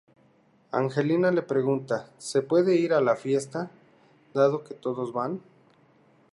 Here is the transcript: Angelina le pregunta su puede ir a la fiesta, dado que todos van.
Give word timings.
Angelina 0.71 1.29
le 1.29 1.43
pregunta 1.43 2.09
su 2.17 2.43
puede 2.47 2.75
ir 2.75 2.91
a 2.91 3.01
la 3.01 3.15
fiesta, 3.15 3.69
dado 4.33 4.63
que 4.63 4.73
todos 4.73 5.13
van. 5.13 5.43